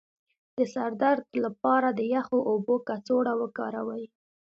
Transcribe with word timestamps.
د 0.57 0.59
سر 0.73 0.91
د 0.97 0.99
درد 1.01 1.25
لپاره 1.45 1.87
د 1.91 1.99
یخو 2.15 2.39
اوبو 2.51 2.75
کڅوړه 2.87 3.33
وکاروئ 3.41 4.03